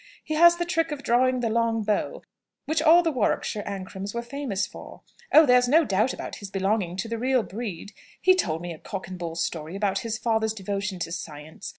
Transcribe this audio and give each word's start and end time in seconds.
He 0.23 0.33
has 0.33 0.55
the 0.55 0.65
trick 0.65 0.91
of 0.91 1.03
drawing 1.03 1.41
the 1.41 1.49
long 1.51 1.83
bow, 1.83 2.23
which 2.65 2.81
all 2.81 3.03
the 3.03 3.11
Warwickshire 3.11 3.61
Ancrams 3.67 4.15
were 4.15 4.23
famous 4.23 4.65
for. 4.65 5.01
Oh, 5.31 5.45
there's 5.45 5.67
no 5.67 5.85
doubt 5.85 6.11
about 6.11 6.37
his 6.37 6.49
belonging 6.49 6.97
to 6.97 7.07
the 7.07 7.19
real 7.19 7.43
breed! 7.43 7.93
He 8.19 8.33
told 8.33 8.63
me 8.63 8.73
a 8.73 8.79
cock 8.79 9.07
and 9.09 9.17
a 9.17 9.17
bull 9.19 9.35
story 9.35 9.75
about 9.75 9.99
his 9.99 10.17
father's 10.17 10.53
devotion 10.53 10.97
to 10.97 11.11
science. 11.11 11.69